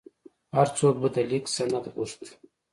هر 0.55 0.67
څوک 0.77 0.95
به 1.01 1.09
د 1.15 1.17
لیک 1.29 1.45
سند 1.55 1.85
غوښت. 1.95 2.21